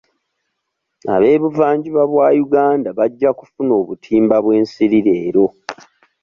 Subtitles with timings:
[1.15, 5.45] Ab'ebuvanjuba bwa Uganda bajja kufuna obutimba bw'ensiri leero.